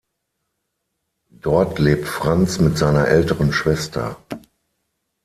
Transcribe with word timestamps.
Dort 1.43 1.77
lebt 1.77 2.07
Franz 2.07 2.57
mit 2.59 2.75
seiner 2.75 3.07
älteren 3.07 3.53
Schwester. 3.53 4.17